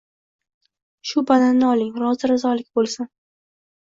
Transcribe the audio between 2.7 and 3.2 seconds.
boʻlsin